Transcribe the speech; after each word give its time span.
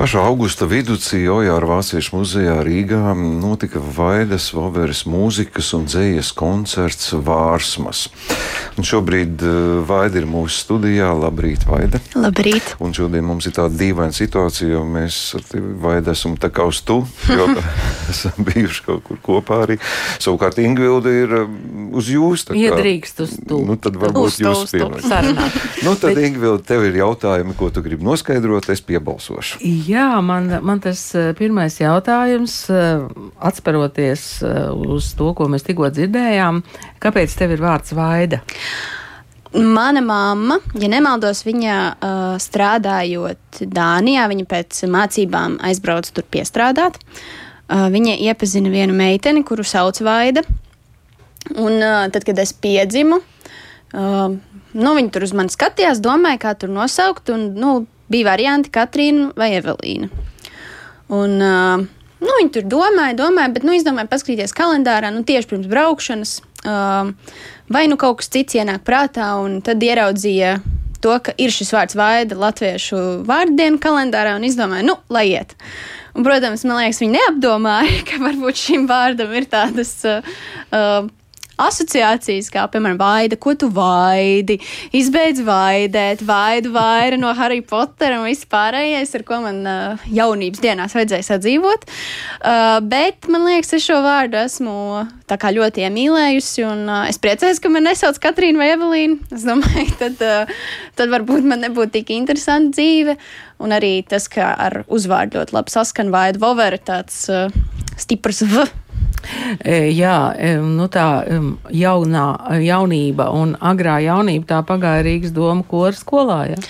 Pašā 0.00 0.22
augusta 0.24 0.64
vidū 0.64 0.94
Ojāra 0.96 1.66
Vāciešu 1.68 2.14
muzejā 2.14 2.54
Rīgā 2.64 3.12
notika 3.12 3.82
Vaidas 3.84 4.46
Voveres 4.56 5.02
mūzikas 5.04 5.74
un 5.76 5.84
dzējas 5.84 6.30
koncerts 6.32 7.10
Vārsmas. 7.12 8.06
Un 8.80 8.86
šobrīd 8.88 9.42
uh, 9.44 9.82
Vaida 9.84 10.22
ir 10.22 10.24
mūsu 10.30 10.62
studijā. 10.62 11.10
Labrīt, 11.20 11.66
Vaida! 11.68 12.00
Labrīt! 12.16 12.70
Un 12.80 12.96
šodien 12.96 13.26
mums 13.28 13.44
ir 13.50 13.52
tāda 13.58 13.76
dīvaina 13.76 14.16
situācija, 14.16 14.70
jo 14.72 14.86
mēs 14.88 15.18
ar 15.36 15.44
Vaida 15.84 16.14
esam 16.16 16.38
tā 16.40 16.48
kā 16.48 16.64
uz 16.70 16.80
tu, 16.80 17.02
jo 17.28 17.50
esam 18.14 18.40
bijuši 18.48 18.86
kaut 18.86 19.04
kur 19.04 19.20
kopā 19.26 19.60
arī. 19.66 19.76
Savukārt 20.16 20.62
Ingvilda 20.64 21.12
ir 21.12 21.36
um, 21.42 21.90
uz 22.00 22.08
jūs. 22.08 22.46
Iedrīkst 22.56 23.20
uz 23.26 23.36
tu. 23.44 23.60
Nu, 23.68 23.76
tad 23.76 24.00
varbūt 24.00 24.32
uz 24.32 24.40
jūs 24.40 24.72
pirmā. 24.72 25.04
nu, 25.84 25.92
tad 25.92 26.14
Bet... 26.14 26.24
Ingvilda, 26.30 26.64
tev 26.72 26.88
ir 26.88 27.02
jautājumi, 27.02 27.58
ko 27.60 27.68
tu 27.68 27.84
gribi 27.84 28.08
noskaidrot, 28.08 28.72
es 28.72 28.80
piebalsošu. 28.80 29.60
Jā, 29.60 29.89
man, 30.22 30.48
man 30.62 30.80
tas 30.82 31.02
eh, 31.16 31.32
pirmais 31.38 31.78
jautājums, 31.80 32.54
eh, 32.70 33.02
atceroties 33.48 34.24
eh, 34.44 34.70
uz 34.70 35.12
to, 35.18 35.32
ko 35.34 35.48
mēs 35.50 35.64
tikko 35.66 35.88
dzirdējām, 35.94 36.62
kāpēc 37.02 37.36
tev 37.38 37.54
ir 37.56 37.64
vārds 37.64 37.94
Vaida? 37.96 38.42
Mana 39.50 40.02
mamma, 40.04 40.60
ja 40.78 40.86
nemaldos, 40.86 41.40
viņa 41.42 41.76
uh, 41.90 42.18
strādājot 42.38 43.64
Dānijā, 43.66 44.28
viņa 44.30 44.44
pēc 44.46 44.82
mācībām 44.86 45.56
aizbrauca 45.66 46.12
tur 46.14 46.28
piestrādāt. 46.30 47.00
Uh, 47.00 47.88
viņa 47.90 48.14
iepazina 48.28 48.70
vienu 48.70 48.94
meiteni, 48.94 49.42
kuru 49.42 49.66
sauc 49.66 49.98
Vaida. 50.06 50.44
Un 51.56 51.80
uh, 51.82 52.04
tad, 52.14 52.22
kad 52.28 52.38
es 52.38 52.54
piedzimu, 52.54 53.18
uh, 53.18 54.38
nu, 54.70 54.94
viņa 55.00 55.10
tur 55.16 55.26
uz 55.26 55.34
mani 55.34 55.50
skatījās, 55.50 55.98
domāja, 56.04 56.44
kā 56.46 56.54
tur 56.54 56.70
nosaukt. 56.70 57.34
Un, 57.34 57.50
nu, 57.58 57.74
bija 58.10 58.30
varianti 58.30 58.72
Katrīna 58.74 59.30
vai 59.38 59.52
Evelīna. 59.58 60.10
Un, 61.10 61.36
uh, 61.42 61.86
nu, 62.22 62.34
viņi 62.38 62.52
tur 62.54 62.68
domāja, 62.70 63.16
domāja, 63.18 63.54
bet 63.56 63.66
nu, 63.66 63.74
izdomāja 63.74 64.10
paskatīties 64.10 64.54
kalendārā 64.56 65.10
nu, 65.14 65.24
tieši 65.26 65.50
pirms 65.50 65.70
braukšanas. 65.70 66.36
Uh, 66.60 67.14
vai 67.72 67.86
nu 67.88 67.96
kaut 68.00 68.20
kas 68.20 68.28
cits 68.32 68.58
ienāk 68.58 68.84
prātā, 68.84 69.32
un 69.40 69.60
tad 69.64 69.82
ieraudzīja 69.82 70.58
to, 71.00 71.14
ka 71.24 71.32
ir 71.40 71.52
šis 71.54 71.72
vārds 71.72 71.96
vaida 71.96 72.36
latviešu 72.38 73.22
vārdienu 73.28 73.80
kalendārā 73.80 74.36
un 74.36 74.44
izdomāja, 74.46 74.86
nu, 74.86 74.98
lai 75.12 75.30
iet. 75.32 75.56
Un, 76.12 76.24
protams, 76.26 76.66
man 76.66 76.82
liekas, 76.82 77.00
viņi 77.02 77.16
neapdomāja, 77.16 78.02
ka 78.10 78.20
varbūt 78.22 78.60
šim 78.60 78.86
vārdam 78.90 79.32
ir 79.38 79.48
tādas 79.50 79.94
uh, 80.08 80.26
uh, 80.74 81.08
asociācijas, 81.66 82.50
kā 82.52 82.64
piemēram, 82.72 82.98
vaida, 83.00 83.38
ko 83.40 83.54
tu 83.58 83.68
vaidi, 83.74 84.58
izbeidz 84.96 85.42
vaidēt, 85.46 86.24
vaidu 86.26 86.72
vaira 86.74 87.18
no 87.20 87.32
Harry 87.36 87.60
Pottera 87.66 88.20
un 88.20 88.28
viss 88.28 88.48
pārējais, 88.50 89.14
ar 89.18 89.24
ko 89.28 89.40
man 89.44 89.60
uh, 89.68 90.08
jaunības 90.10 90.62
dienās 90.62 90.96
vajadzēja 90.96 91.28
sadzīvot. 91.30 91.86
Uh, 92.40 92.78
bet 92.84 93.28
man 93.32 93.46
liekas, 93.48 93.74
es 93.78 93.86
šo 93.86 94.00
vārdu 94.04 94.40
esmu 94.40 94.76
ļoti 95.30 95.84
iemīlējusi, 95.86 96.64
un 96.66 96.84
uh, 96.88 97.06
es 97.10 97.20
priecājos, 97.22 97.62
ka 97.62 97.72
man 97.72 97.86
nesauc 97.88 98.18
Katrīna 98.22 98.62
vai 98.62 98.72
Evelīna. 98.74 99.20
Es 99.34 99.46
domāju, 99.48 99.96
tad, 100.00 100.20
uh, 100.24 100.66
tad 100.98 101.12
varbūt 101.12 101.46
man 101.46 101.64
nebūtu 101.66 102.00
tik 102.00 102.14
interesanta 102.16 102.78
dzīve. 102.78 103.16
Un 103.60 103.74
arī 103.76 103.98
tas, 104.08 104.28
ka 104.32 104.54
ar 104.56 104.82
uzvārdu 104.88 105.36
ļoti 105.38 105.56
labi 105.56 105.74
saskan 105.74 106.12
vaidu 106.14 106.40
Vovera, 106.42 106.80
tāds 106.80 107.26
uh, 107.32 107.52
stiprs 108.00 108.44
V 108.48 108.68
jā, 110.00 110.16
e, 110.38 110.52
nu 110.62 110.86
tā 110.92 111.06
jaunā, 111.74 112.26
jaunība 112.64 113.28
un 113.36 113.56
agrā 113.60 113.98
jaunība 114.04 114.48
tā 114.54 114.60
pagāja 114.66 115.04
Rīgas 115.06 115.34
doma 115.36 115.66
kora 115.66 115.96
skolā. 115.96 116.38
Ja? 116.52 116.60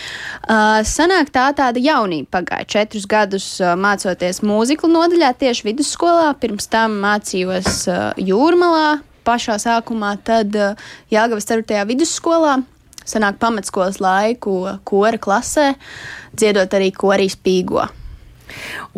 Uh, 0.41 0.81
sanāk 0.87 1.31
tā 1.35 1.51
tāda 1.57 1.83
jaunība 1.83 2.41
pagāja 2.41 2.69
četrus 2.77 3.07
gadus 3.11 3.47
mācoties 3.61 4.43
mūziklu 4.47 4.91
nodaļā 4.93 5.35
tieši 5.41 5.71
vidusskolā, 5.71 6.33
pirms 6.41 6.71
tam 6.73 6.99
mācījos 7.05 7.87
jūrmalā 8.21 9.01
pašā 9.27 9.59
sākumā, 9.63 10.17
tad 10.25 10.57
Jāgavas 11.13 11.49
4. 11.51 11.85
vidusskolā. 11.91 12.61
Sanāk 13.11 13.41
pamatskolas 13.43 13.99
laiku 14.03 14.61
kora 14.87 15.19
klasē, 15.19 15.73
dziedot 16.37 16.77
arī 16.77 16.93
korijas 16.95 17.39
pīgo. 17.41 17.89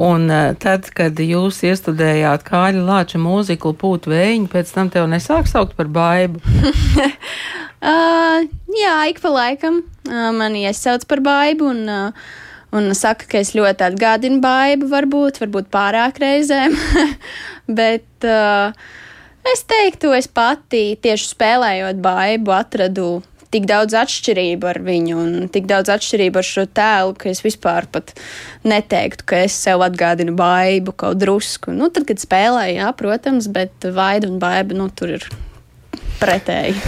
Un 0.01 0.29
uh, 0.31 0.53
tad, 0.61 0.89
kad 0.97 1.19
jūs 1.21 1.63
iestudējāt 1.69 2.47
Kāļa 2.49 2.85
Lāča 2.87 3.21
mūziklu 3.23 3.75
Pūtu 3.79 4.13
vējiņu, 4.13 4.49
pēc 4.53 4.73
tam 4.75 4.93
tev 4.93 5.09
nesāk 5.13 5.51
saukt 5.51 5.77
par 5.79 5.91
baibu? 5.93 6.43
uh, 7.93 8.39
jā, 8.79 8.97
ik 9.13 9.21
pa 9.25 9.35
laikam 9.35 9.83
uh, 9.83 10.31
mani 10.37 10.67
iesauc 10.69 11.07
par 11.11 11.25
baibu. 11.25 11.73
Un, 11.75 11.85
uh, 11.89 12.33
Un 12.73 12.89
saka, 12.97 13.27
ka 13.29 13.37
es 13.37 13.51
ļoti 13.53 13.85
atgādinu 13.85 14.39
baidu, 14.41 14.87
varbūt, 14.89 15.43
varbūt 15.43 15.67
pārāk 15.75 16.17
reizēm. 16.23 16.73
Bet 17.79 18.25
uh, 18.25 18.73
es 19.53 19.61
teiktu, 19.69 20.15
es 20.17 20.25
pati 20.25 20.97
tieši 21.05 21.35
spēlējot 21.35 22.01
baidu, 22.01 22.55
atradu 22.57 23.11
tik 23.53 23.69
daudz 23.69 23.97
atšķirību 24.01 24.69
ar 24.71 24.81
viņu 24.87 25.19
un 25.21 25.33
tik 25.53 25.69
daudz 25.71 25.93
atšķirību 25.93 26.41
ar 26.41 26.49
šo 26.49 26.67
tēlu, 26.79 27.15
ka 27.21 27.31
es 27.33 27.43
vispār 27.45 27.89
pat 27.93 28.15
neteiktu, 28.69 29.29
ka 29.29 29.45
es 29.47 29.57
sev 29.67 29.85
atgādinu 29.85 30.35
baidu 30.39 30.95
kaut 30.97 31.21
drusku. 31.21 31.75
Nu, 31.77 31.91
tad, 31.93 32.09
kad 32.09 32.23
spēlēju, 32.23 32.81
jā, 32.81 32.93
protams, 32.99 33.51
bet 33.53 33.89
vaida 33.93 34.31
un 34.31 34.41
baiba, 34.43 34.79
nu, 34.79 34.89
tur 34.97 35.17
ir 35.19 35.29
pretēji. 36.23 36.79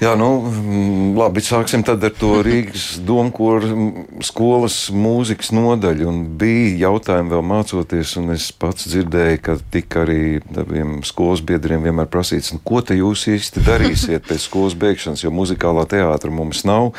Jā, 0.00 0.14
nu, 0.16 0.28
mm, 0.48 1.12
labi, 1.18 1.42
sāksim 1.44 1.82
tad 1.84 2.00
ar 2.06 2.14
to 2.16 2.38
Rīgas 2.40 3.02
domkoru 3.04 3.90
skolas 4.24 4.76
mūzikas 4.96 5.50
nodaļu. 5.52 6.06
Un 6.08 6.22
bija 6.40 6.86
jautājumi 6.86 7.34
vēl 7.34 7.42
mācoties, 7.44 8.14
un 8.16 8.32
es 8.32 8.46
pats 8.56 8.86
dzirdēju, 8.88 9.40
ka 9.44 9.58
tika 9.74 10.06
arī 10.06 10.38
taviem 10.56 11.02
skolas 11.04 11.42
biedriem 11.44 11.84
vienmēr 11.84 12.08
prasīts, 12.08 12.54
nu, 12.56 12.62
ko 12.64 12.80
te 12.80 12.96
jūs 12.96 13.26
īsti 13.28 13.60
darīsiet 13.66 14.24
pēc 14.30 14.46
skolas 14.46 14.78
beigšanas, 14.80 15.24
jo 15.26 15.34
muzikālā 15.36 15.84
teātra 15.90 16.32
mums 16.32 16.64
nav. 16.64 16.94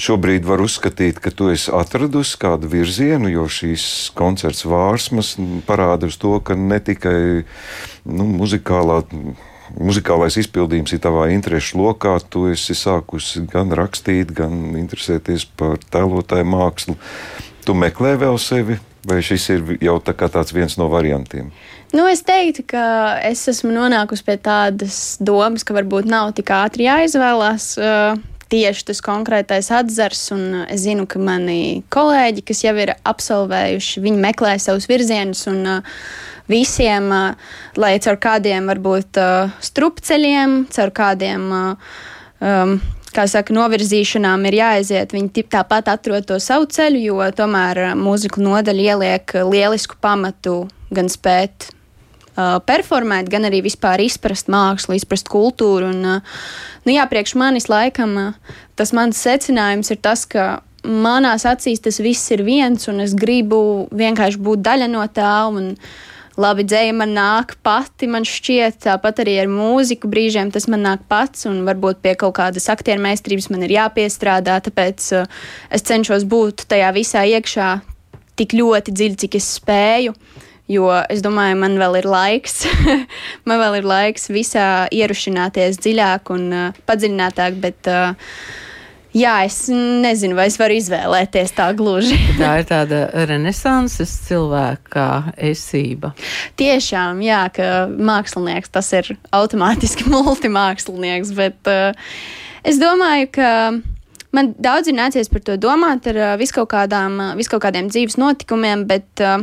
Šobrīd 0.00 0.48
var 0.48 0.64
uzskatīt, 0.64 1.20
ka 1.20 1.34
tu 1.36 1.50
esi 1.52 1.68
atradusi 1.68 2.38
kādu 2.40 2.70
virzienu, 2.72 3.28
jo 3.34 3.44
šīs 3.44 4.08
koncerts 4.16 4.64
vārsmas 4.64 5.34
parāda 5.68 6.08
uz 6.08 6.16
to, 6.16 6.38
ka 6.40 6.56
ne 6.56 6.80
tikai 6.80 7.20
nu, 8.08 8.30
muzikālā 8.38 9.02
muzikālais 9.74 10.38
izpildījums 10.40 10.94
ir 10.94 11.02
tavā 11.04 11.28
interesu 11.34 11.80
lokā. 11.80 12.16
Tu 12.30 12.46
esi 12.52 12.76
sākusi 12.78 13.46
gan 13.50 13.74
rakstīt, 13.76 14.32
gan 14.36 14.76
interesēties 14.78 15.48
par 15.58 15.80
tēlotāju 15.92 16.48
mākslu. 16.52 16.96
Tu 17.66 17.74
meklē 17.74 18.14
vēl 18.20 18.38
sevi, 18.38 18.78
vai 19.06 19.18
šis 19.24 19.48
ir 19.54 19.74
jau 19.82 19.98
tā 20.02 20.14
tāds 20.14 20.54
viens 20.54 20.78
no 20.78 20.86
variantiem? 20.92 21.50
Nu, 21.94 22.06
es 22.10 22.22
teiktu, 22.26 22.64
ka 22.74 22.84
es 23.24 23.44
esmu 23.50 23.70
nonākusi 23.74 24.24
pie 24.26 24.38
tādas 24.42 25.16
domas, 25.22 25.64
ka 25.66 25.74
varbūt 25.76 26.08
nav 26.10 26.34
tik 26.36 26.50
ātri 26.54 26.88
jāizvēlās. 26.88 27.74
Uh, 27.78 28.35
tieši 28.52 28.86
tas 28.90 29.02
konkrētais 29.04 29.70
atzars, 29.74 30.22
un 30.34 30.62
es 30.66 30.84
zinu, 30.84 31.06
ka 31.10 31.20
mani 31.22 31.82
kolēģi, 31.92 32.44
kas 32.46 32.62
jau 32.64 32.74
ir 32.78 32.94
absolvējuši, 32.96 34.02
viņi 34.04 34.22
meklē 34.22 34.56
savus 34.62 34.88
virzienus, 34.90 35.46
un 35.50 35.62
uh, 35.78 36.02
visiem, 36.50 37.10
lai 37.76 37.94
caur 38.02 38.20
kādiem 38.22 38.68
varbūt 38.70 39.18
strupceļiem, 39.70 40.60
caur 40.74 40.94
kādiem. 40.94 41.48
Um, 42.36 42.76
kā 43.16 43.24
saka, 43.30 43.54
novirzīšanām 43.56 44.44
ir 44.50 44.58
jāaiziet. 44.58 45.14
Viņi 45.16 45.46
tāpat 45.48 45.88
atrod 45.88 46.26
to 46.28 46.36
savu 46.42 46.68
ceļu, 46.68 47.00
jo 47.00 47.30
tomēr 47.38 47.94
mūziku 47.96 48.42
nodaļa 48.44 48.90
ieliek 48.92 49.36
lielisku 49.48 49.96
pamatu 50.04 50.66
gan 50.92 51.08
spēt 51.08 51.70
uh, 52.36 52.58
performēt, 52.68 53.30
gan 53.32 53.48
arī 53.48 53.62
vispār 53.66 54.04
izprast 54.04 54.50
mākslu, 54.52 54.96
izprast 54.96 55.30
kultūru. 55.32 55.90
Un, 55.90 56.04
uh, 56.16 56.36
nu, 56.86 56.94
jā, 56.94 57.06
priekš 57.10 57.36
manis 57.40 57.70
laikam 57.72 58.16
uh, 58.20 58.58
tas 58.78 58.94
mans 58.96 59.18
secinājums 59.18 59.90
ir 59.92 60.02
tas, 60.04 60.26
ka 60.28 60.60
manās 60.86 61.48
acīs 61.48 61.82
tas 61.82 61.98
viss 61.98 62.30
ir 62.36 62.44
viens, 62.46 62.86
un 62.92 63.02
es 63.02 63.16
gribu 63.18 63.88
vienkārši 63.90 64.42
būt 64.42 64.62
daļa 64.66 64.92
no 64.92 65.06
tā. 65.10 65.38
Un, 65.50 65.72
uh, 65.74 66.12
labi 66.40 66.64
dzēja 66.68 66.94
man 66.96 67.14
nāk 67.16 67.56
pati, 67.64 68.08
man 68.10 68.26
šķiet, 68.28 68.80
tāpat 68.86 69.22
arī 69.24 69.38
ar 69.42 69.50
mūziku 69.50 70.08
brīžiem 70.12 70.52
tas 70.54 70.68
man 70.72 70.84
nāk 70.84 71.06
pats, 71.08 71.46
un 71.48 71.64
varbūt 71.68 72.02
pie 72.04 72.14
kaut 72.20 72.36
kādas 72.38 72.68
aktieru 72.72 73.02
meistarības 73.04 73.48
man 73.52 73.64
ir 73.66 73.76
jāpiestrādā, 73.78 74.58
tāpēc 74.68 75.10
uh, 75.16 75.30
es 75.72 75.84
cenšos 75.88 76.26
būt 76.28 76.66
tajā 76.70 76.92
visā 76.96 77.24
iekšā 77.36 77.70
tik 78.36 78.52
ļoti 78.56 78.92
dziļi, 78.92 79.20
cik 79.24 79.38
es 79.40 79.48
spēju. 79.56 80.12
Jo 80.66 80.90
es 81.12 81.22
domāju, 81.22 81.58
man 81.62 81.76
vēl 81.78 82.00
ir 82.00 82.10
laiks, 82.10 82.64
man 83.48 83.60
vēl 83.62 83.80
ir 83.80 83.86
laiks 83.86 84.30
visā 84.34 84.68
ierušināties 84.90 85.78
dziļāk 85.78 86.32
un 86.34 86.46
uh, 86.50 86.86
padziļinātāk, 86.88 87.60
bet 87.62 87.90
uh, 87.92 88.16
Jā, 89.16 89.38
es 89.46 89.62
nezinu, 89.72 90.36
vai 90.36 90.44
es 90.50 90.58
varu 90.60 90.74
izvēlēties 90.76 91.54
tā 91.56 91.70
gluži. 91.76 92.18
tā 92.40 92.58
ir 92.60 92.66
tāda 92.72 93.06
renesanses 93.28 94.12
cilvēka 94.26 95.06
esība. 95.40 96.12
Tiešām, 96.60 97.22
jā, 97.24 97.46
ka 97.54 97.86
mākslinieks 97.88 98.74
tas 98.74 98.92
ir 98.98 99.14
automātiski 99.36 100.10
multimākslinieks, 100.12 101.32
bet 101.38 101.72
uh, 101.72 102.12
es 102.66 102.80
domāju, 102.82 103.30
ka 103.38 103.50
man 104.36 104.52
daudz 104.60 104.92
ir 104.92 104.98
nācies 104.98 105.32
par 105.32 105.46
to 105.48 105.56
domāt 105.60 106.10
ar 106.12 106.20
uh, 106.20 106.30
viskaut, 106.40 106.68
kādām, 106.74 107.16
viskaut 107.40 107.64
kādiem 107.64 107.88
dzīves 107.88 108.18
notikumiem, 108.20 108.84
bet 108.90 109.24
uh, 109.24 109.40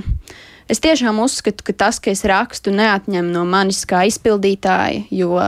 es 0.71 0.81
tiešām 0.83 1.19
uzskatu, 1.23 1.65
ka 1.67 1.75
tas, 1.85 1.99
ka 2.03 2.11
es 2.13 2.23
rakstu, 2.27 2.73
neatņem 2.75 3.31
no 3.33 3.45
manis 3.47 3.83
kā 3.89 4.03
izpildītāja, 4.09 5.05
jo 5.13 5.39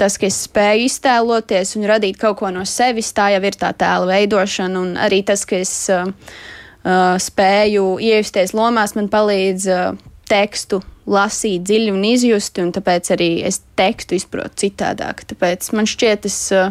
tas, 0.00 0.16
ka 0.18 0.26
es 0.28 0.40
spēju 0.48 0.88
iztēloties 0.88 1.76
un 1.78 1.86
radīt 1.90 2.18
kaut 2.20 2.40
ko 2.40 2.50
no 2.54 2.64
sevis, 2.68 3.12
tā 3.14 3.30
jau 3.34 3.42
ir 3.46 3.58
tā 3.58 3.72
tēla 3.76 4.08
veidošana, 4.10 4.80
un 4.80 4.96
arī 5.00 5.22
tas, 5.26 5.44
ka 5.48 5.60
es 5.62 5.74
uh, 5.92 6.08
uh, 6.08 7.14
spēju 7.20 7.96
iejusties 8.02 8.54
lomās, 8.56 8.96
man 8.98 9.10
palīdz 9.12 9.68
uh, 9.70 10.00
tekstu 10.30 10.82
lasīt 11.06 11.64
dziļi 11.66 11.90
un 11.94 12.04
izjust, 12.06 12.60
un 12.62 12.70
tāpēc 12.74 13.10
arī 13.14 13.30
es 13.46 13.60
tekstu 13.78 14.16
izprotu 14.18 14.66
citādāk. 14.66 15.24
Tāpēc 15.32 15.72
man 15.76 15.88
šķiet, 15.90 16.28
es 16.30 16.38
uh, 16.54 16.70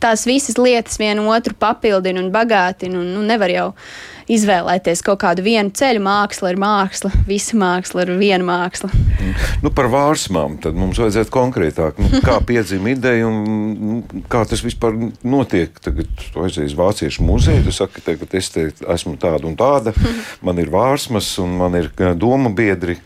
tās 0.00 0.24
visas 0.28 0.58
lietas 0.60 0.98
vienu 1.00 1.28
otru 1.32 1.54
papildina 1.60 2.22
un 2.22 2.30
bagātina, 2.34 3.00
un 3.00 3.12
nu, 3.14 3.24
nevar 3.26 3.52
jau 3.52 3.68
izvēlēties 4.30 5.02
kaut 5.06 5.20
kādu 5.24 5.44
vienu 5.44 5.72
ceļu. 5.76 6.02
Māksla 6.04 6.52
ir 6.52 6.60
māksla, 6.60 7.10
visa 7.28 7.58
māksla 7.60 8.04
ir 8.06 8.14
viena 8.20 8.46
māksla. 8.46 8.90
Nu, 9.64 9.72
par 9.74 9.90
vārsmām 9.92 10.58
mums 10.76 11.00
vajadzētu 11.00 11.34
konkrētāk, 11.34 12.00
nu, 12.00 12.22
kā 12.24 12.38
piedzima 12.46 12.94
ideja 12.94 13.28
un 13.28 13.40
nu, 13.80 13.98
kā 14.32 14.44
tas 14.48 14.64
vispār 14.64 14.96
notiek. 15.22 15.76
Tagad 15.82 16.26
aizies 16.44 16.76
Vāciešu 16.78 17.26
muzeju, 17.26 17.66
tu 17.66 17.74
saki, 17.74 18.02
ka 18.04 18.16
es 18.38 18.50
te 18.54 18.68
esmu 18.70 19.16
tāda 19.20 19.48
un 19.48 19.56
tāda, 19.58 19.94
man 20.46 20.60
ir 20.62 20.72
vārsmas 20.72 21.32
un 21.42 21.56
man 21.60 21.78
ir 21.78 21.92
doma 22.18 22.52
biedri. 22.54 22.98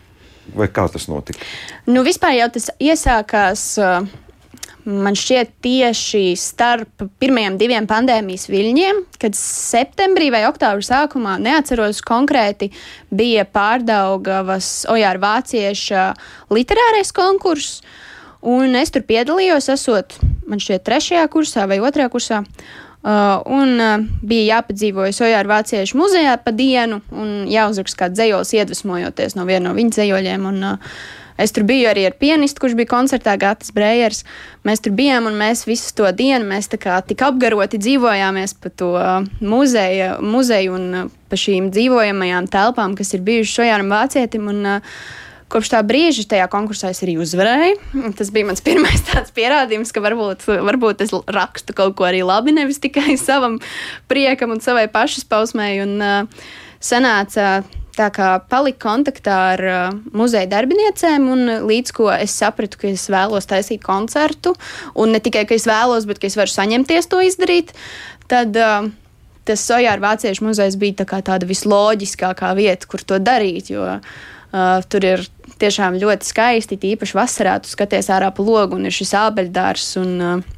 Vai 0.55 0.67
kā 0.69 0.83
tas 0.93 1.07
notika? 1.09 1.41
Nu, 1.89 2.03
vispār 2.05 2.35
jau 2.37 2.45
tas 2.53 2.67
iesākās. 2.77 3.63
Uh, 3.81 4.24
man 4.85 5.17
šķiet, 5.17 5.55
tieši 5.65 6.23
starp 6.39 7.05
pirmajiem 7.21 7.57
diviem 7.59 7.87
pandēmijas 7.89 8.47
viļņiem, 8.51 9.01
kad 9.21 9.37
septembrī 9.37 10.29
vai 10.33 10.45
oktobra 10.49 10.85
sākumā, 10.85 11.35
neatceros 11.41 12.01
konkrēti, 12.05 12.71
bija 13.09 13.47
pārdaugavas 13.49 14.85
Ojāra 14.93 15.21
Vācieša 15.21 16.07
literārais 16.53 17.13
konkurss. 17.15 17.81
Un 18.45 18.77
es 18.77 18.93
tur 18.93 19.01
piedalījos, 19.07 19.71
esot 19.73 20.19
man 20.45 20.61
šķiet, 20.61 20.85
trešajā 20.85 21.25
kursā 21.33 21.65
vai 21.69 21.81
otrajā 21.81 22.11
kursā. 22.13 22.43
Uh, 23.05 23.37
un 23.53 23.75
uh, 23.77 24.05
bija 24.25 24.55
jāpadzīvo 24.55 25.05
Sojāra 25.13 25.45
Vāciešu 25.45 25.97
muzejā 25.99 26.39
pa 26.41 26.49
dienu 26.53 27.03
un 27.13 27.43
jāuzraksta 27.49 27.99
kāds 27.99 28.17
dzējols, 28.17 28.53
iedvesmojoties 28.57 29.37
no 29.37 29.45
viena 29.45 29.67
no 29.67 29.75
viņa 29.77 29.93
dzējoļiem. 29.93 30.47
Un, 30.49 30.63
uh, 30.71 30.95
Es 31.41 31.51
tur 31.51 31.65
biju 31.67 31.89
arī 31.91 32.05
ar 32.07 32.15
pianistu, 32.19 32.61
kurš 32.63 32.77
bija 32.79 32.91
koncertā 32.93 33.33
Gatis 33.39 33.73
Brējers. 33.75 34.23
Mēs 34.67 34.83
tur 34.85 34.95
bijām 34.95 35.27
un 35.27 35.35
mēs 35.39 35.65
visu 35.67 35.91
to 35.97 36.07
dienu 36.15 36.47
mēs 36.47 36.71
tā 36.71 36.79
kā 36.79 37.01
tik 37.03 37.25
apgaroti 37.27 37.81
dzīvojāmies 37.81 38.55
pa 38.63 38.71
to 38.71 38.93
muzeja, 39.43 40.15
muzeju 40.23 40.79
un 40.79 41.11
pa 41.27 41.39
šīm 41.39 41.69
dzīvojamajām 41.75 42.47
telpām, 42.53 42.95
kas 42.95 43.11
ir 43.17 43.25
bijušas 43.27 43.59
Sojāram 43.59 43.91
Vācietim. 43.91 44.47
Un, 44.51 44.65
uh, 44.77 44.97
Kopš 45.45 45.69
tā 45.75 45.79
brīža 45.85 46.23
tajā 46.25 46.45
konkursā 46.49 46.89
es 46.89 47.03
arī 47.05 47.19
uzvarēju. 47.21 48.01
Tas 48.17 48.31
bija 48.33 48.47
mans 48.49 48.63
pirmais 48.65 49.03
tāds 49.05 49.33
pierādījums, 49.35 49.93
ka 49.93 50.01
varbūt, 50.01 50.47
varbūt 50.49 51.05
es 51.05 51.13
rakstu 51.13 51.75
kaut 51.77 51.93
ko 51.99 52.07
arī 52.07 52.23
labi, 52.25 52.55
nevis 52.55 52.81
tikai 52.81 53.13
savam 53.21 53.59
priekam 54.09 54.55
un 54.55 54.63
savai 54.63 54.87
pašizpausmei. 54.91 55.77
Un 55.85 55.95
uh, 56.01 56.47
sanāca 56.81 57.59
tā 57.97 58.09
kā 58.13 58.29
palika 58.51 58.81
kontaktā 58.87 59.37
ar 59.53 59.63
uh, 59.65 59.85
muzeja 60.15 60.49
darbiniecēm, 60.51 61.29
un 61.31 61.53
līdz 61.67 61.95
ko 61.95 62.09
es 62.13 62.35
sapratu, 62.35 62.79
ka 62.81 62.91
es 62.91 63.07
vēlos 63.11 63.49
taisīt 63.49 63.83
koncertu, 63.85 64.55
un 64.95 65.15
ne 65.15 65.21
tikai, 65.23 65.45
ka 65.49 65.57
es 65.57 65.67
vēlos, 65.69 66.07
bet 66.09 66.21
ka 66.21 66.29
es 66.29 66.37
varu 66.39 66.53
saņemties 66.53 67.09
to 67.11 67.21
izdarīt, 67.25 67.73
tad 68.31 68.57
uh, 68.59 68.89
tas 69.45 69.63
Sojāra 69.67 70.01
Vāciešu 70.01 70.47
muzejs 70.47 70.77
bija 70.81 71.03
tā 71.03 71.21
tāda 71.21 71.47
visloģiskākā 71.49 72.51
vieta, 72.57 72.89
kur 72.89 73.05
to 73.05 73.21
darīt, 73.21 73.71
jo 73.73 73.85
uh, 73.95 74.01
tur 74.89 75.07
ir 75.07 75.25
tiešām 75.61 75.99
ļoti 76.01 76.27
skaisti, 76.27 76.79
tīpaši 76.81 77.17
vasarā 77.17 77.59
tu 77.63 77.71
skaties 77.71 78.11
ārā 78.11 78.31
pa 78.35 78.43
logu 78.43 78.79
un 78.79 78.89
ir 78.89 78.95
šis 78.95 79.13
ābeļdārs. 79.21 79.89
Un, 80.01 80.15
uh, 80.19 80.54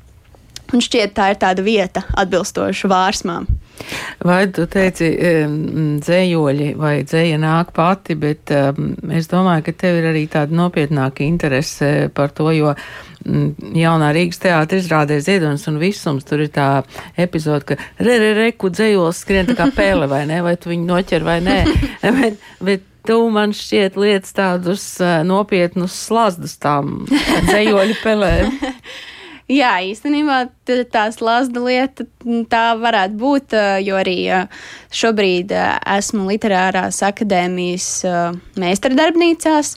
un 0.74 0.84
šķiet, 0.84 1.14
tā 1.18 1.32
ir 1.34 1.40
tāda 1.42 1.64
vieta 1.66 2.04
atbilstoša 2.18 2.92
vārsmām. 2.92 3.48
Vai 4.26 4.40
tu 4.52 4.66
teici, 4.72 5.12
dzējoļi 6.02 6.72
vai 6.80 6.96
dzēja 7.06 7.38
nāk 7.40 7.70
pati, 7.76 8.16
bet 8.18 8.50
um, 8.56 8.96
es 9.14 9.30
domāju, 9.30 9.68
ka 9.68 9.76
tev 9.86 10.00
ir 10.00 10.10
arī 10.10 10.24
tāda 10.34 10.58
nopietnāka 10.58 11.22
interese 11.28 12.10
par 12.18 12.34
to, 12.36 12.50
jo 12.58 12.74
jaunā 13.78 14.12
Rīgas 14.16 14.42
teātra 14.42 14.80
izrādē 14.80 15.20
Ziedonis 15.24 15.68
un 15.70 15.80
Visums, 15.82 16.26
tur 16.28 16.44
ir 16.46 16.52
tā 16.56 16.68
epizode, 17.20 17.66
ka 17.68 17.78
re, 18.00 18.18
re, 18.22 18.34
re, 18.38 18.52
ku 18.58 18.72
dzējos 18.74 19.24
skrien 19.24 19.50
tā 19.50 19.58
kā 19.58 19.70
pēle 19.80 20.10
vai 20.10 20.24
ne, 20.30 20.42
vai 20.46 20.56
tu 20.60 20.72
viņu 20.74 20.88
noķer 20.88 21.28
vai 21.28 21.40
nē, 21.44 21.58
bet, 22.20 22.40
bet 22.64 22.88
tu 23.08 23.20
man 23.32 23.54
šķiet 23.56 24.00
lietas 24.00 24.36
tādus 24.36 24.88
uh, 25.04 25.22
nopietnus 25.28 25.96
slazdus 26.08 26.58
tām 26.64 27.06
dzējoļu 27.50 28.02
pelēm. 28.04 28.58
Jā, 29.48 29.78
īstenībā 29.80 30.42
tās 30.92 31.22
lasda 31.24 31.62
lieta 31.64 32.04
tā 32.52 32.64
varētu 32.76 33.16
būt, 33.16 33.54
jo 33.80 33.96
arī 33.96 34.18
šobrīd 34.92 35.54
esmu 35.56 36.26
literārās 36.28 37.00
akadēmijas 37.08 37.88
meistardarbnīcās, 38.60 39.70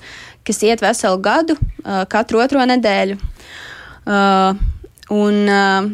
kas 0.42 0.60
iet 0.66 0.82
veselu 0.82 1.20
gadu, 1.22 1.54
katru 2.10 2.42
otro 2.42 2.66
nedēļu. 2.66 3.20
Un 5.10 5.38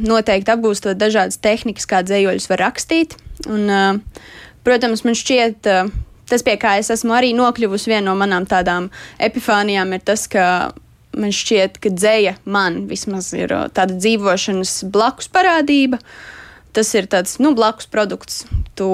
noteikti 0.09 0.55
apgūstot 0.57 0.97
dažādas 0.97 1.37
tehnikas, 1.45 1.85
kā 1.89 2.01
dzējoļus 2.05 2.49
var 2.55 2.65
rakstīt. 2.65 3.19
Un, 3.45 3.69
protams, 4.65 5.05
man 5.05 5.21
šķiet, 5.21 5.69
tas, 6.33 6.49
pie 6.49 6.57
kā 6.61 6.79
es 6.81 6.89
esmu 6.97 7.13
arī 7.17 7.37
nokļuvusi, 7.37 7.93
viena 7.93 8.09
no 8.09 8.17
manām 8.17 8.49
tādām 8.49 8.89
epifānijām, 9.21 9.93
ir 9.93 10.05
tas, 10.09 10.25
ka 10.33 10.73
man 11.19 11.35
šķiet, 11.35 11.81
ka 11.83 11.93
dzēja 11.93 12.37
man 12.45 12.85
vismaz 12.91 13.33
ir 13.37 13.55
tāda 13.77 13.97
dzīvošanas 13.97 14.79
blakus 14.93 15.31
parādība. 15.33 16.01
Tas 16.77 16.91
ir 16.93 17.07
tāds 17.09 17.39
nu, 17.41 17.55
blakus 17.57 17.89
produkts. 17.89 18.43
Tu, 18.77 18.89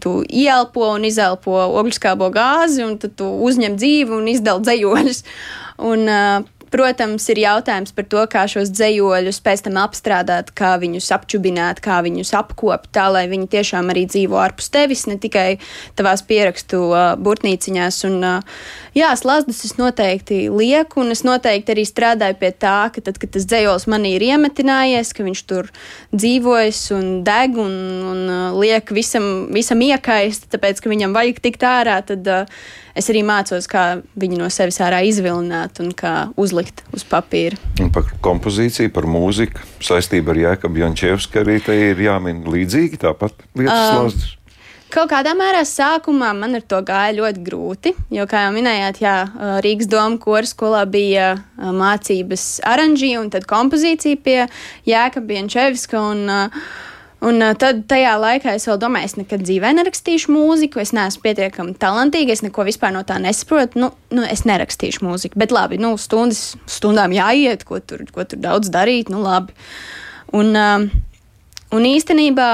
tu 0.00 0.12
ieelpo 0.24 0.86
un 0.94 1.04
izelpo 1.04 1.58
ogļuskābo 1.76 2.30
gāzi, 2.32 2.80
un 2.86 2.96
tad 3.02 3.18
tu 3.20 3.28
uzņem 3.44 3.76
dzīvi 3.76 4.16
un 4.16 4.30
izdala 4.32 4.64
dzējoļus. 4.64 5.20
Un, 5.84 6.08
uh, 6.08 6.46
Protams, 6.72 7.24
ir 7.32 7.40
jautājums 7.42 7.94
par 7.96 8.06
to, 8.10 8.22
kā 8.30 8.44
šos 8.50 8.72
dzējoļus 8.74 9.40
pēc 9.44 9.64
tam 9.66 9.78
apstrādāt, 9.80 10.52
kā 10.56 10.74
viņus 10.80 11.10
apčubināt, 11.16 11.80
kā 11.84 12.00
viņus 12.04 12.34
apkopot, 12.36 12.88
tā 12.92 13.06
lai 13.12 13.24
viņi 13.30 13.48
tiešām 13.54 13.92
arī 13.92 14.04
dzīvo 14.10 14.38
ārpus 14.40 14.68
tevis, 14.74 15.06
ne 15.08 15.16
tikai 15.20 15.46
tavās 15.98 16.24
pierakstu 16.28 16.82
uh, 16.90 17.04
burtnīciņās. 17.20 18.00
Un, 18.08 18.18
uh, 18.26 18.58
jā, 18.96 19.12
slazdus 19.18 19.62
es 19.68 19.76
noteikti 19.80 20.44
lieku, 20.52 21.02
un 21.04 21.14
es 21.14 21.24
noteikti 21.26 21.74
arī 21.74 21.86
strādāju 21.88 22.38
pie 22.42 22.52
tā, 22.52 22.76
ka 22.94 23.04
tad, 23.04 23.20
kad 23.22 23.32
tas 23.36 23.46
dzējols 23.48 23.88
manī 23.90 24.16
ir 24.18 24.26
iemetinājies, 24.28 25.14
ka 25.16 25.26
viņš 25.26 25.44
tur 25.48 25.70
dzīvojas 26.12 26.82
un 26.96 27.08
deg 27.26 27.56
un, 27.60 27.78
un 28.12 28.20
uh, 28.26 28.58
liek 28.58 28.92
visam, 28.94 29.48
visam 29.54 29.80
iekaist, 29.84 30.50
tāpēc, 30.52 30.82
ka 30.84 30.92
viņam 30.92 31.16
vajag 31.16 31.40
tikt 31.48 31.64
ārā, 31.68 32.00
tad 32.06 32.28
uh, 32.28 32.60
es 32.98 33.08
arī 33.12 33.22
mācos, 33.26 33.68
kā 33.70 33.84
viņu 34.18 34.40
no 34.40 34.48
sevis 34.52 34.80
ārā 34.84 35.00
izvilināt 35.06 35.80
un 35.82 35.92
kā 35.96 36.14
uzlikt 36.58 36.82
uz 36.94 37.04
papīra. 37.08 37.58
Un 37.80 37.92
par 37.94 38.08
kompozīciju, 38.24 38.92
par 38.94 39.06
mūziku 39.08 39.62
saistību 39.84 40.34
ar 40.34 40.42
Jēkabu 40.44 40.82
Jančevsku 40.82 41.42
arī 41.42 41.60
te 41.64 41.76
ir 41.90 42.00
jāmin 42.02 42.44
līdzīgi 42.48 43.00
tāpat 43.04 43.34
lietas 43.54 43.78
um, 43.78 44.10
slāstus. 44.10 44.34
Kaut 44.88 45.10
kādā 45.10 45.34
mērā 45.36 45.66
sākumā 45.68 46.30
man 46.32 46.56
ar 46.56 46.62
to 46.64 46.78
gāja 46.80 47.12
ļoti 47.18 47.42
grūti, 47.44 47.92
jo, 48.14 48.24
kā 48.24 48.46
jau 48.46 48.54
minējāt, 48.54 49.02
jā, 49.04 49.16
Rīgas 49.60 49.90
doma 49.92 50.16
koras 50.22 50.54
skolā 50.54 50.86
bija 50.88 51.34
mācības 51.58 52.62
oranžija 52.64 53.20
un 53.20 53.28
tad 53.34 53.44
kompozīcija 53.50 54.22
pie 54.24 54.38
Jēkabas 54.88 55.36
Jančevska. 55.36 56.00
Un, 56.00 56.24
uh, 56.32 56.62
Un 57.18 57.42
uh, 57.42 57.50
tad 57.58 57.80
tajā 57.90 58.12
laikā 58.20 58.52
es 58.54 58.68
vēl 58.68 58.78
domāju, 58.78 59.08
es 59.08 59.16
nekad 59.18 59.42
dzīvē 59.42 59.72
nerakstīšu 59.74 60.30
mūziku, 60.30 60.78
es 60.78 60.92
neesmu 60.94 61.24
pietiekami 61.24 61.74
talantīga, 61.80 62.36
es 62.36 62.44
neko 62.44 62.62
vispār 62.68 62.92
no 62.94 63.02
tā 63.06 63.16
nesaprotu. 63.22 63.80
Nu, 63.82 63.90
nu, 64.14 64.22
es 64.22 64.44
nerakstīšu 64.46 65.02
mūziku, 65.02 65.40
bet 65.42 65.54
labi, 65.54 65.80
nu, 65.82 65.96
stundas, 65.98 66.52
stundām 66.70 67.14
jāiet, 67.16 67.66
ko 67.66 67.82
tur, 67.82 68.04
ko 68.14 68.22
tur 68.22 68.42
daudz 68.44 68.70
darīt, 68.70 69.10
nu, 69.10 69.24
labi. 69.24 69.56
Un, 70.38 70.54
uh, 70.54 70.86
un 71.74 71.88
īstenībā, 71.90 72.48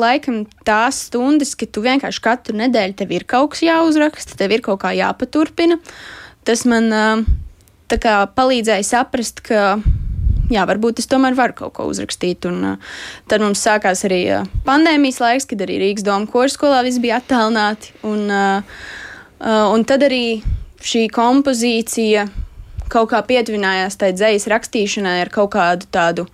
laikam 0.00 0.46
tās 0.64 1.02
stundas, 1.10 1.52
kad 1.58 1.74
tu 1.76 1.84
vienkārši 1.84 2.24
katru 2.24 2.56
nedēļu 2.56 2.96
tev 2.96 3.12
ir 3.12 3.28
kaut 3.28 3.52
kas 3.52 3.66
jāuzraksta, 3.68 4.40
tev 4.40 4.56
ir 4.56 4.64
kaut 4.64 4.80
kā 4.84 4.96
jāpaturpina, 4.96 5.76
tas 6.48 6.64
man 6.68 6.88
uh, 6.88 7.26
palīdzēja 7.92 8.88
saprast, 8.96 9.44
ka 9.44 9.76
jā, 10.52 10.66
varbūt 10.68 11.02
es 11.02 11.10
tomēr 11.10 11.36
varu 11.38 11.56
kaut 11.56 11.74
ko 11.78 11.86
uzrakstīt. 11.90 12.46
Un, 12.50 12.62
uh, 12.74 12.98
tad 13.30 13.44
mums 13.44 13.62
sākās 13.64 14.04
arī 14.08 14.22
uh, 14.34 14.50
pandēmijas 14.66 15.20
laiks, 15.22 15.48
kad 15.50 15.64
arī 15.66 15.80
Rīgas 15.82 16.06
doma 16.06 16.28
korskolā 16.30 16.82
viss 16.86 17.02
bija 17.02 17.20
attālināti. 17.22 17.94
Un, 18.06 18.26
uh, 18.30 18.76
uh, 19.40 19.66
un 19.72 19.86
tad 19.88 20.06
arī 20.06 20.40
šī 20.86 21.06
kompozīcija 21.14 22.28
kaut 22.92 23.10
kā 23.10 23.22
pietuvinājās 23.26 23.98
tai 23.98 24.12
dzējas 24.14 24.46
rakstīšanai 24.52 25.18
ar 25.24 25.32
kaut 25.34 25.52
kādu 25.56 25.88
tādu 25.90 26.26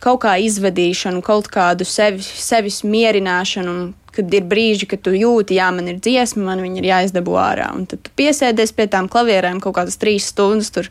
kaut 0.00 0.22
kā 0.24 0.36
izvadīšanu, 0.40 1.20
kaut 1.24 1.50
kādu 1.52 1.84
sevi, 1.88 2.24
sevis 2.24 2.80
mierināšanu. 2.88 3.74
Kad 4.14 4.34
ir 4.34 4.46
brīži, 4.50 4.88
kad 4.90 5.02
tu 5.06 5.12
jūti, 5.14 5.56
jā, 5.60 5.68
man 5.74 5.86
ir 5.92 6.00
dziesma, 6.02 6.42
man 6.50 6.62
viņa 6.64 6.80
ir 6.80 6.88
jāizdabū 6.88 7.36
ārā. 7.38 7.68
Un 7.76 7.86
tad 7.90 8.02
tu 8.06 8.12
piesēdies 8.18 8.74
pie 8.76 8.88
tām 8.90 9.08
klavierēm 9.12 9.60
kaut 9.62 9.76
kādas 9.78 10.00
trīs 10.00 10.30
stundas, 10.32 10.72
tur 10.74 10.90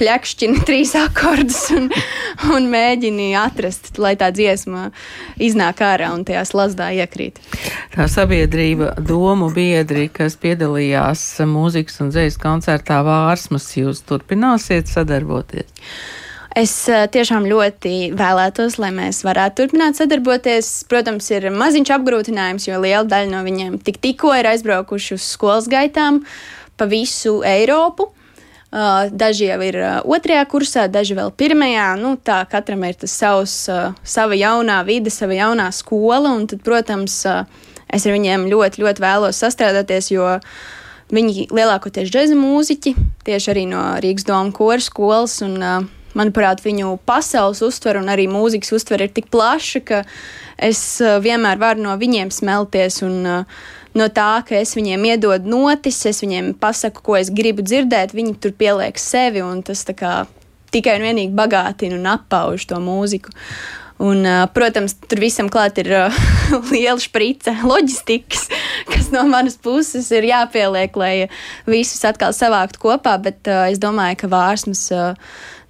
plakšķini 0.00 0.64
trīs 0.68 0.94
akordus 0.98 1.62
un, 1.76 1.88
un 2.54 2.68
mēģini 2.72 3.30
atrast, 3.40 3.94
lai 4.02 4.14
tā 4.20 4.30
dziesma 4.34 4.90
iznāk 5.40 5.82
ārā 5.86 6.12
un 6.14 6.26
tajā 6.28 6.44
slazdā 6.48 6.90
iekrīt. 7.00 7.40
Tā 7.96 8.08
sabiedrība, 8.10 8.94
domu 9.00 9.50
biedri, 9.54 10.08
kas 10.12 10.38
piedalījās 10.40 11.24
mūzikas 11.48 12.02
un 12.04 12.12
dzējas 12.14 12.38
koncertā 12.42 13.00
Vārsmas, 13.06 13.72
jūs 13.78 14.04
turpināsiet 14.08 14.90
sadarboties? 14.92 15.72
Es 16.58 16.72
tiešām 16.88 17.44
ļoti 17.46 18.16
vēlētos, 18.18 18.80
lai 18.82 18.88
mēs 18.90 19.20
varētu 19.22 19.60
turpināt 19.60 19.98
sadarboties. 19.98 20.70
Protams, 20.90 21.28
ir 21.30 21.44
maziņš 21.54 21.92
apgrūtinājums, 21.94 22.64
jo 22.66 22.80
liela 22.82 23.04
daļa 23.06 23.30
no 23.30 23.42
viņiem 23.46 23.76
tik, 23.86 24.00
tikko 24.02 24.32
ir 24.34 24.48
aizbraukuši 24.50 25.12
uz 25.14 25.26
skolas 25.36 25.68
gaitām 25.70 26.24
pa 26.78 26.88
visu 26.90 27.36
Eiropu. 27.46 28.08
Daži 28.70 29.46
jau 29.52 29.58
ir 29.64 29.78
otrajā 30.02 30.40
kursā, 30.50 30.86
daži 30.90 31.14
vēl 31.16 31.30
pirmajā. 31.38 31.92
Nu, 32.00 32.16
tā 32.18 32.40
katram 32.50 32.82
ir 32.88 32.98
tas 32.98 33.14
savs, 33.14 33.54
sava 34.02 34.38
jaunā 34.38 34.80
vide, 34.88 35.12
sava 35.14 35.36
jaunā 35.38 35.68
skola. 35.76 36.32
Un 36.40 36.48
tad, 36.50 36.64
protams, 36.66 37.20
es 37.86 38.08
ar 38.08 38.16
viņiem 38.16 38.48
ļoti, 38.50 38.82
ļoti 38.82 39.04
vēlos 39.04 39.44
sastrādāties, 39.44 40.10
jo 40.10 40.34
viņi 41.14 41.46
lielākoties 41.54 42.10
džēza 42.10 42.34
mūziķi, 42.40 42.96
tieši 43.28 43.54
arī 43.54 43.64
no 43.70 43.84
Rīgas 44.02 44.26
domu 44.26 44.52
koru 44.58 44.82
skolas. 44.84 45.38
Un, 45.46 45.56
uh, 45.62 45.94
manuprāt, 46.16 46.62
viņu 46.64 46.96
pasaules 47.08 47.60
uztvere 47.64 48.00
un 48.00 48.08
arī 48.12 48.28
mūzikas 48.30 48.72
uztvere 48.76 49.08
ir 49.08 49.16
tik 49.16 49.28
plaša, 49.32 49.82
ka 49.84 50.04
es 50.56 51.00
eh, 51.00 51.18
vienmēr 51.24 51.60
varu 51.60 51.84
no 51.88 51.96
viņiem 52.00 52.32
smelties. 52.34 53.02
Un, 53.06 53.18
eh, 53.26 53.66
No 53.96 54.04
tā, 54.14 54.44
ka 54.46 54.52
es 54.54 54.74
viņiem 54.76 55.06
iedodu 55.08 55.48
notis, 55.48 55.96
es 56.06 56.20
viņiem 56.22 56.52
pasaku, 56.60 57.00
ko 57.02 57.16
es 57.18 57.32
gribu 57.34 57.64
dzirdēt, 57.64 58.12
viņi 58.14 58.36
tur 58.38 58.52
pieliek 58.54 59.00
sevi, 59.00 59.40
un 59.42 59.62
tas 59.64 59.80
kā, 59.96 60.12
tikai 60.70 60.98
un 61.00 61.06
vienīgi 61.08 61.34
bagātina 61.34 61.96
un 61.96 62.06
apauž 62.12 62.68
to 62.68 62.78
mūziku. 62.84 63.32
Un, 63.98 64.22
protams, 64.54 64.94
tur 65.10 65.18
visam 65.18 65.48
klāt 65.50 65.80
ir 65.82 65.90
liela 66.72 66.98
sprice 67.02 67.54
loģistikas, 67.66 68.46
kas 68.86 69.10
no 69.14 69.24
manas 69.26 69.58
puses 69.58 70.06
ir 70.14 70.28
jāpieliek, 70.28 70.94
lai 71.00 71.12
visus 71.66 72.04
atkal 72.06 72.36
savāktu 72.36 72.82
kopā. 72.86 73.16
Bet 73.22 73.50
es 73.50 73.82
domāju, 73.82 74.22
ka 74.22 74.32
vārsmas 74.32 74.86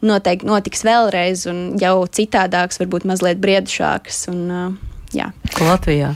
noteikti 0.05 0.47
notiks 0.47 0.85
vēlreiz, 0.87 1.49
un 1.51 1.81
jau 1.81 2.03
citādāks, 2.05 2.83
varbūt 2.85 3.09
mazliet 3.09 3.41
briedušāks. 3.43 4.27
Un, 4.35 4.79
jā. 5.17 5.33
Latvijā. 5.57 6.13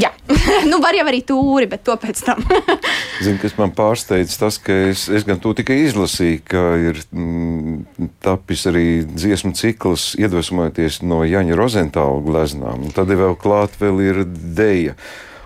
Jā, 0.00 0.10
nu 0.70 0.80
var 0.82 0.96
jau 0.96 1.06
arī 1.10 1.20
tūri, 1.26 1.68
bet 1.70 1.82
to 1.86 1.96
pēc 2.00 2.22
tam. 2.24 2.42
Zini, 3.24 3.38
kas 3.42 3.56
man 3.58 3.74
pārsteidz, 3.76 4.36
tas, 4.40 4.56
ka 4.62 4.74
es, 4.90 5.06
es 5.12 5.26
gan 5.28 5.40
to 5.42 5.52
tikai 5.58 5.80
izlasīju, 5.84 6.42
ka 6.48 6.62
ir 6.80 7.00
mm, 7.10 8.06
tapis 8.24 8.66
arī 8.70 8.86
dziesmu 9.08 9.52
cikls, 9.58 10.12
iedvesmojoties 10.20 11.02
no 11.04 11.22
Jaņa 11.28 11.58
Rozentāla 11.58 12.22
gleznām. 12.24 12.86
Un 12.86 12.94
tad 12.96 13.10
vēl 13.10 13.36
klāt 13.40 13.76
vēl 13.80 14.00
ir 14.06 14.22
deja. 14.28 14.96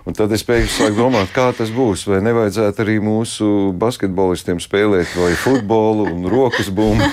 Un 0.04 0.12
tad 0.12 0.34
es 0.36 0.44
pēkšņi 0.44 0.74
sāku 0.74 0.98
domāt, 0.98 1.30
kā 1.32 1.48
tas 1.56 1.70
būs. 1.72 2.04
Vai 2.10 2.20
nevajadzētu 2.26 2.84
arī 2.84 2.98
mūsu 3.00 3.46
basketbolistiem 3.80 4.60
spēlēt 4.60 5.16
vai 5.16 5.32
futbolu 5.40 6.10
un 6.12 6.28
rokas 6.28 6.68
bumbu? 6.68 7.08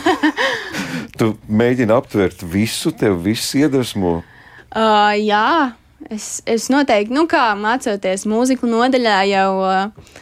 tu 1.20 1.32
mēģini 1.48 1.96
aptvert 1.96 2.44
visu, 2.44 2.92
tev 2.92 3.22
viss 3.24 3.56
iedvesmo. 3.56 4.20
Uh, 4.72 5.14
jā, 5.20 5.72
es, 6.10 6.42
es 6.50 6.70
noteikti, 6.74 7.14
nu 7.14 7.28
kā 7.30 7.52
mācoties 7.60 8.26
mūziku 8.30 8.70
nodaļā, 8.70 9.18
jau 9.30 9.52
uh, 9.62 10.16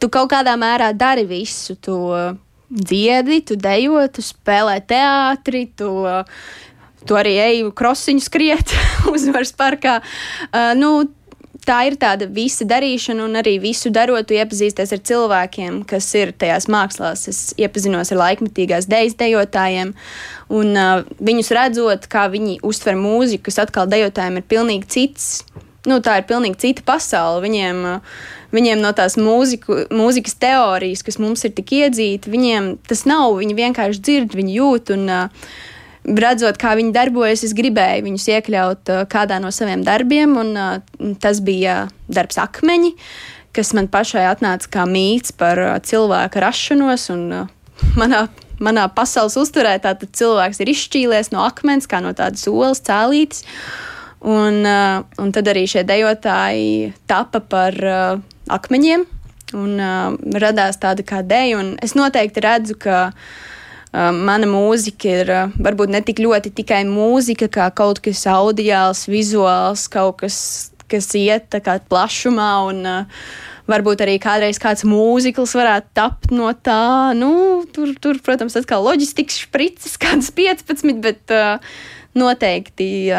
tu 0.00 0.10
kaut 0.12 0.30
kādā 0.32 0.56
mērā 0.60 0.92
dari 0.96 1.26
visu. 1.28 1.76
Tu 1.82 1.94
uh, 1.94 2.36
dziedi, 2.70 3.42
tu 3.46 3.56
dejo, 3.58 4.04
tu 4.12 4.24
spēlē 4.24 4.80
teātri, 4.86 5.66
tu. 5.76 5.92
Uh, 6.04 6.22
Tu 7.06 7.14
arī 7.14 7.36
eju 7.38 7.68
krosiņu 7.70 8.18
skriet 8.18 8.72
uzvaras 9.14 9.52
parkā. 9.54 10.00
Uh, 10.48 10.72
nu, 10.74 10.88
tā 11.66 11.80
ir 11.88 11.96
tāda 12.00 12.28
visa 12.30 12.66
darīšana, 12.68 13.24
un 13.26 13.38
arī 13.40 13.56
visu 13.62 13.90
darot, 13.94 14.30
iepazīsties 14.30 14.94
ar 14.94 15.02
cilvēkiem, 15.10 15.82
kas 15.88 16.08
ir 16.18 16.32
tajās 16.38 16.68
mākslās. 16.72 17.26
Es 17.30 17.40
iepazinos 17.60 18.12
ar 18.14 18.22
laikmetīgās 18.22 18.88
dejas 18.90 19.18
dejotājiem, 19.18 19.92
un 20.54 20.72
uh, 20.78 21.04
viņus 21.18 21.52
redzot, 21.56 22.08
kā 22.12 22.26
viņi 22.32 22.60
uztver 22.66 22.98
mūziku, 23.00 23.48
kas 23.50 23.62
atkal 23.66 23.90
dejotājiem 23.90 24.40
ir 24.40 24.48
pilnīgi 24.48 24.90
cits. 24.96 25.30
Nu, 25.86 26.00
tā 26.02 26.16
ir 26.18 26.26
pilnīgi 26.26 26.58
cita 26.64 26.82
pasaule. 26.86 27.44
Viņiem, 27.44 27.84
uh, 27.86 28.18
viņiem 28.54 28.82
no 28.82 28.90
tās 28.96 29.18
mūziku, 29.20 29.84
mūzikas 29.94 30.38
teorijas, 30.42 31.04
kas 31.06 31.20
mums 31.22 31.46
ir 31.46 31.54
tik 31.54 31.76
iedzīta, 31.78 32.32
viņiem 32.32 32.76
tas 32.90 33.06
nav. 33.06 33.38
Viņi 33.42 33.58
vienkārši 33.58 34.02
dzird, 34.02 34.38
viņi 34.38 34.60
jūt. 34.60 34.94
Un, 34.96 35.08
uh, 35.10 35.64
redzot, 36.06 36.58
kā 36.60 36.74
viņi 36.78 36.94
darbojas, 36.94 37.44
es 37.46 37.54
gribēju 37.56 38.04
viņus 38.06 38.28
iekļaut 38.36 38.92
uh, 38.92 39.04
kādā 39.10 39.38
no 39.42 39.50
saviem 39.54 39.82
darbiem, 39.86 40.36
un 40.38 40.52
uh, 40.54 41.14
tas 41.22 41.40
bija 41.44 41.86
darbs 42.06 42.38
akmeņi, 42.40 42.94
kas 43.56 43.72
man 43.76 43.90
pašai 43.90 44.26
atnāca 44.30 44.70
kā 44.78 44.86
mīts 44.88 45.34
par 45.36 45.60
uh, 45.62 45.74
cilvēka 45.82 46.42
rašanos. 46.44 47.08
Un, 47.14 47.26
manā, 47.98 48.26
manā 48.62 48.86
pasaules 48.94 49.38
uzturē 49.40 49.76
tātad 49.82 50.14
cilvēks 50.16 50.62
ir 50.62 50.72
izšķīlies 50.74 51.32
no 51.34 51.42
akmens, 51.46 51.88
kā 51.90 52.00
no 52.04 52.14
tādas 52.16 52.46
olas 52.50 52.84
cēlītes. 52.86 53.44
Un, 54.26 54.64
un 54.64 55.28
tad 55.30 55.46
arī 55.52 55.66
šie 55.70 55.82
dejotāji 55.86 56.94
tapa 57.06 57.38
par 57.46 57.76
akmeņiem, 58.50 59.04
un 59.54 59.76
radās 60.40 60.80
tāda 60.82 61.04
kā 61.06 61.20
deja. 61.22 61.60
Es 61.84 61.92
noteikti 61.94 62.42
redzu, 62.42 62.78
ka 62.80 62.96
uh, 63.12 63.28
mana 63.96 64.48
mūzika 64.50 65.12
ir 65.22 65.34
varbūt 65.56 65.92
ne 65.94 66.02
tik 66.04 66.20
ļoti 66.20 66.52
tikai 66.58 66.82
mūzika, 66.88 67.48
kā 67.52 67.70
kaut 67.76 68.02
kas 68.04 68.26
audiāls, 68.28 69.06
vizuāls, 69.08 69.86
kaut 69.92 70.20
kas, 70.24 70.38
kas 70.90 71.12
iet 71.16 71.56
plašumā. 71.88 72.52
Un, 72.70 72.88
Varbūt 73.66 74.04
arī 74.04 74.12
kādreiz 74.22 74.60
kāds 74.62 74.84
mūzikls 74.86 75.56
varētu 75.58 75.88
tapt 75.98 76.30
no 76.30 76.52
tā. 76.54 77.10
Nu, 77.18 77.64
tur, 77.74 77.96
tur, 77.98 78.20
protams, 78.22 78.54
atkal 78.54 78.84
loģistikas 78.86 79.40
sprites, 79.42 79.96
kādas 80.02 80.30
15, 80.30 81.00
bet 81.02 81.34
uh, 81.34 81.58
noteikti 82.14 83.10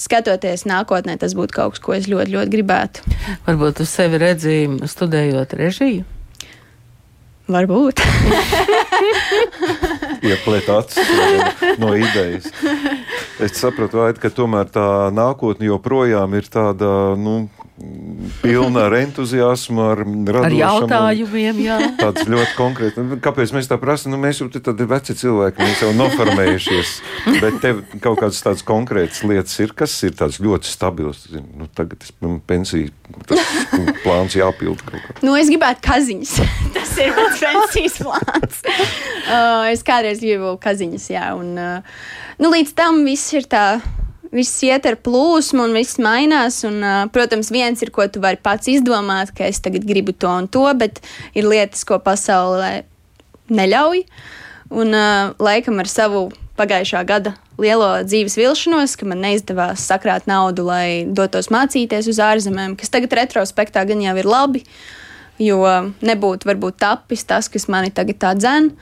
skatoties 0.00 0.64
nākotnē, 0.68 1.18
tas 1.20 1.36
būtu 1.36 1.56
kaut 1.56 1.76
kas, 1.76 1.84
ko 1.84 1.96
es 1.98 2.08
ļoti, 2.08 2.32
ļoti 2.32 2.54
gribētu. 2.56 3.04
Varbūt 3.44 3.84
uz 3.84 3.92
sevi 3.92 4.22
redzējumu 4.24 4.88
studējot 4.88 5.56
režiju. 5.60 6.08
Varbūt. 7.50 8.00
Ieplēt 10.30 10.68
acis 10.72 11.10
no 11.80 11.94
idejas. 11.96 12.50
Es 13.40 13.56
saprotu, 13.56 14.02
Vaid, 14.02 14.20
ka 14.20 14.30
tomēr 14.34 14.68
tā 14.72 14.86
nākotne 15.14 15.70
joprojām 15.70 16.36
ir 16.36 16.48
tāda, 16.52 16.90
nu, 17.16 17.48
pilna 18.42 18.84
ar 18.88 18.94
entuziasmu, 18.98 19.82
ar, 19.92 20.02
ar 20.42 20.54
jautājumiem. 20.54 21.60
Tāds 22.00 22.26
ļoti 22.28 22.54
konkrēts. 22.56 22.98
Nu, 23.00 23.18
kāpēc 23.22 23.52
mēs 23.56 23.68
tā 23.70 23.78
prasām? 23.80 24.14
Nu, 24.14 24.20
mēs 24.20 24.40
jau 24.42 24.48
tādi 24.52 24.86
veci 24.88 25.16
cilvēki, 25.20 25.62
mēs 25.64 25.82
jau 25.84 25.90
noformējušies. 25.96 26.94
Bet 27.40 27.60
tev 27.64 27.82
kaut 28.02 28.20
kādas 28.22 28.40
tādas 28.44 28.64
konkrētas 28.66 29.22
lietas 29.28 29.56
ir, 29.62 29.74
kas 29.76 29.96
ir 30.06 30.16
tāds 30.18 30.40
ļoti 30.42 30.70
stabils. 30.70 31.26
Nu, 31.32 31.68
tagad 31.76 32.04
es 32.06 32.12
pensiju, 32.48 32.92
plāns 34.04 34.36
jāpild 34.38 34.84
kaut 34.86 35.04
kā. 35.06 35.16
Nu, 35.26 35.36
es 35.38 35.52
gribētu 35.52 35.84
kaziņas. 35.86 36.34
tas 36.76 36.96
ir 37.00 37.14
mans 37.16 37.44
pensijas 37.44 38.00
plāns. 38.00 38.60
uh, 39.34 39.70
es 39.70 39.84
kādreiz 39.86 40.22
gribu 40.24 40.56
kaziņas, 40.62 41.08
jā. 41.12 41.30
Un, 41.38 41.56
uh, 41.56 42.04
nu, 42.40 42.52
līdz 42.52 42.76
tam 42.78 43.04
viss 43.08 43.32
ir 43.36 43.48
tā 43.50 43.64
viss 44.34 44.62
iet 44.66 44.86
ar 44.86 44.98
plūsmu 45.02 45.64
un 45.66 45.76
viss 45.76 46.00
mainās. 46.02 46.62
Un, 46.68 46.82
protams, 47.14 47.52
viens 47.54 47.82
ir, 47.82 47.92
ko 47.94 48.06
tu 48.08 48.22
vari 48.22 48.40
pats 48.42 48.70
izdomāt, 48.70 49.34
ka 49.36 49.48
es 49.48 49.62
tagad 49.62 49.86
gribu 49.88 50.14
to 50.14 50.30
un 50.30 50.48
to, 50.50 50.66
bet 50.78 51.02
ir 51.34 51.48
lietas, 51.50 51.84
ko 51.88 52.00
pasaulē 52.02 52.84
neļauj. 53.50 54.04
Un 54.80 54.94
laikam 55.42 55.82
ar 55.82 55.90
savu 55.90 56.28
pagājušā 56.60 57.02
gada 57.08 57.34
lielo 57.60 57.88
dzīves 58.06 58.36
vilšanos, 58.38 58.96
ka 58.98 59.08
man 59.08 59.22
neizdevās 59.24 59.84
sakrāt 59.88 60.28
naudu, 60.30 60.64
lai 60.68 61.04
dotos 61.06 61.50
mācīties 61.52 62.08
uz 62.10 62.20
ārzemēm, 62.22 62.76
kas 62.78 62.92
tagad 62.92 63.16
retrospektā 63.18 63.84
gan 63.88 64.02
jau 64.04 64.16
ir 64.20 64.28
labi, 64.28 64.64
jo 65.40 65.60
nebūtu 66.04 66.48
varbūt 66.48 66.80
tapis 66.80 67.24
tas, 67.28 67.48
kas 67.52 67.68
mani 67.72 67.92
tagad 67.94 68.20
tā 68.22 68.34
dzēna. 68.38 68.72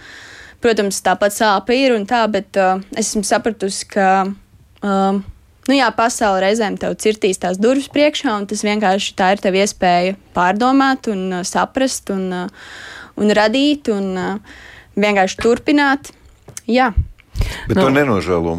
Protams, 0.58 0.98
tāpat 1.06 1.36
sāpe 1.36 1.76
ir 1.78 1.94
un 1.94 2.02
tā, 2.08 2.24
bet 2.30 2.58
uh, 2.58 2.80
es 2.98 3.12
esmu 3.12 3.22
sapratusi, 3.26 3.84
ka 3.92 4.08
uh, 4.26 5.20
nu 5.68 5.76
jā, 5.76 5.88
pasaule 5.96 6.42
reizēm 6.46 6.78
tev 6.80 6.96
cirtīs 7.00 7.40
tās 7.42 7.60
durvis 7.60 7.90
priekšā, 7.92 8.34
un 8.40 8.48
tas 8.50 8.64
vienkārši 8.66 9.14
tā 9.18 9.32
ir 9.34 9.42
tev 9.44 9.58
iespēja 9.60 10.16
pārdomāt 10.36 11.10
un 11.12 11.40
uh, 11.40 11.44
saprast 11.46 12.12
un, 12.14 12.28
uh, 12.44 12.72
un 13.20 13.36
radīt 13.36 13.92
un 13.94 14.10
uh, 14.16 14.58
vienkārši 14.98 15.40
turpināt. 15.44 16.12
Jā, 16.68 16.92
Bet 17.68 17.76
no. 17.76 17.86
tu 17.86 17.92
nenožēlo 17.94 18.54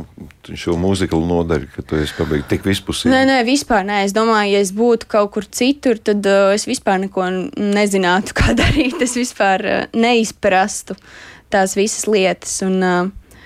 šo 0.57 0.75
mūzikālu 0.79 1.27
nodaļu, 1.29 1.67
ka 1.73 1.83
tu 1.85 1.97
esi 1.99 2.15
pabeigts 2.17 2.49
tik 2.49 2.63
vispusīgi. 2.65 3.11
Nē, 3.11 3.21
nē, 3.27 3.37
vispār 3.47 3.83
nē. 3.85 4.01
Es 4.07 4.15
domāju, 4.15 4.53
ja 4.55 4.61
es 4.63 4.71
būtu 4.75 5.09
kaut 5.11 5.33
kur 5.35 5.45
citur, 5.45 5.99
tad 6.01 6.25
uh, 6.29 6.53
es 6.55 6.65
vispār 6.69 7.01
neko 7.03 7.27
nezinātu, 7.57 8.35
kā 8.39 8.55
darīt. 8.57 8.97
Es 9.05 9.17
vispār 9.19 9.65
uh, 9.65 9.83
neizprastu 9.93 10.97
tās 11.53 11.75
visas 11.77 12.07
lietas. 12.09 12.55
Un, 12.65 12.79
uh, 12.81 13.37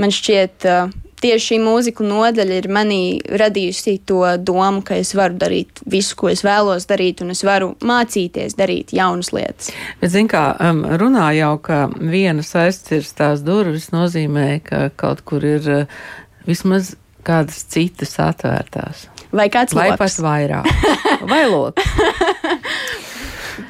man 0.00 0.14
šķiet, 0.14 0.68
uh, 0.68 0.94
tieši 1.22 1.44
šī 1.52 1.58
mūzika 1.62 2.04
nodaļa 2.06 2.60
ir 2.60 2.68
manī 2.72 3.00
radījusi 3.40 3.98
to 4.08 4.22
domu, 4.42 4.82
ka 4.86 4.98
es 5.00 5.14
varu 5.18 5.38
darīt 5.40 5.82
visu, 5.88 6.16
ko 6.18 6.30
es 6.32 6.44
vēlos 6.46 6.88
darīt, 6.90 7.22
un 7.24 7.34
es 7.34 7.44
varu 7.46 7.72
mācīties 7.84 8.56
darīt 8.58 8.94
jaunas 8.96 9.32
lietas. 9.34 9.72
Bet, 10.00 10.12
zin 10.14 10.30
kā, 10.30 10.44
um, 10.70 10.84
runā 11.00 11.30
jau, 11.38 11.54
ka 11.62 11.86
vienas 11.98 12.54
aizcirs 12.58 13.12
tās 13.18 13.44
durvis 13.46 13.90
nozīmē, 13.94 14.48
ka 14.66 14.88
kaut 14.98 15.24
kur 15.28 15.44
ir 15.46 15.70
uh, 15.74 16.00
vismaz 16.48 16.94
kādas 17.26 17.62
citas 17.68 18.16
atvērtās. 18.22 19.08
Vai 19.32 19.50
kāds 19.52 19.74
Vai 19.76 19.90
loks? 19.90 20.00
pat 20.00 20.22
vairāk? 20.24 20.68
Vai 21.32 21.42
loks? 21.50 21.84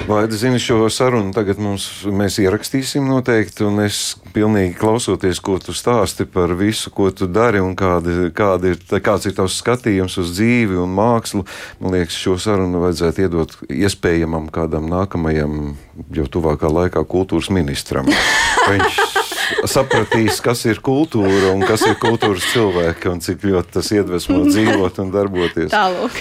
Tu 0.09 0.37
zini 0.37 0.59
šo 0.59 0.87
sarunu? 0.89 1.35
Tagad 1.37 1.59
mums, 1.61 1.85
mēs 2.09 2.39
ierakstīsim 2.41 3.05
noteikti, 3.05 3.61
un 3.69 3.83
es 3.85 4.15
pilnīgi 4.33 4.73
klausoties, 4.81 5.37
ko 5.45 5.59
tu 5.61 5.75
stāsti 5.77 6.25
par 6.25 6.55
visu, 6.57 6.89
ko 6.97 7.11
tu 7.13 7.29
dari 7.29 7.61
un 7.61 7.75
kādi, 7.77 8.31
kādi 8.33 8.73
ir, 8.73 8.81
kāds 9.05 9.29
ir 9.29 9.37
tavs 9.37 9.59
skatījums 9.61 10.17
uz 10.23 10.33
dzīvi 10.33 10.81
un 10.81 10.97
mākslu. 10.97 11.45
Man 11.83 11.99
liekas, 11.99 12.17
šo 12.17 12.39
sarunu 12.41 12.87
vajadzētu 12.87 13.27
iedot 13.27 13.55
iespējamam 13.69 14.49
kādam 14.49 14.89
nākamajam, 14.89 15.77
jau 16.17 16.29
tuvākā 16.39 16.73
laikā, 16.73 17.05
kultūras 17.05 17.53
ministram. 17.53 18.09
Viņš 18.71 19.18
sapratīs, 19.69 20.41
kas 20.45 20.65
ir 20.69 20.81
kultūra 20.85 21.53
un 21.55 21.65
kas 21.67 21.85
ir 21.89 21.97
kultūras 22.01 22.47
cilvēki 22.53 23.11
un 23.13 23.23
cik 23.25 23.45
ļoti 23.49 23.75
tas 23.79 23.91
iedvesmo 23.95 24.43
dzīvot 24.49 25.01
un 25.03 25.13
darboties. 25.15 25.71
Tālāk. 25.73 26.21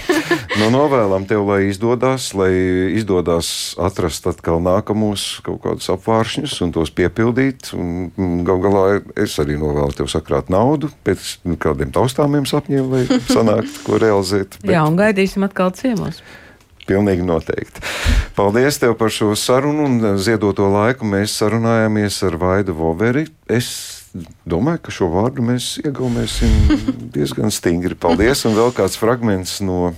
Nu, 0.58 0.70
novēlam 0.74 1.26
tev, 1.28 1.44
lai 1.48 1.68
izdodas, 1.68 2.30
lai 2.38 2.50
izdodas 2.98 3.50
atrast 3.80 4.26
atkal 4.30 4.62
nākamos 4.64 5.26
kaut 5.46 5.60
kādus 5.66 5.90
apvāršņus 5.94 6.56
un 6.66 6.74
tos 6.74 6.92
piepildīt. 6.94 7.72
Galu 7.76 8.64
galā 8.64 8.84
es 9.18 9.38
arī 9.42 9.58
novēlu 9.60 9.96
tev 9.98 10.10
sakrāt 10.12 10.52
naudu 10.52 10.90
pēc 11.06 11.38
kādiem 11.62 11.94
taustāmiem 11.94 12.48
sapņiem, 12.48 12.92
lai 12.92 13.22
sanāktu, 13.30 13.86
ko 13.86 14.02
realizēt. 14.02 14.60
Bet... 14.62 14.74
Jā, 14.74 14.84
un 14.88 14.98
gaidīsim 14.98 15.46
atkal 15.46 15.72
ciemos. 15.78 16.22
Pilnīgi 16.88 17.26
noteikti. 17.26 17.84
Paldies 18.38 18.80
tev 18.80 18.96
par 19.00 19.12
šo 19.12 19.34
sarunu 19.36 19.84
un 19.84 20.18
ziedoto 20.22 20.70
laiku. 20.72 21.04
Mēs 21.08 21.36
sarunājāmies 21.42 22.22
ar 22.24 22.38
Vaidu 22.40 22.76
Voveri. 22.78 23.26
Es 23.44 23.68
domāju, 24.48 24.80
ka 24.86 24.94
šo 24.94 25.10
vārdu 25.12 25.44
mēs 25.44 25.74
iegaumēsim 25.82 27.10
diezgan 27.14 27.52
stingri. 27.54 27.98
Paldies! 27.98 28.46
Un 28.48 28.56
vēl 28.56 28.72
kāds 28.76 28.96
fragments 29.00 29.58
no 29.64 29.92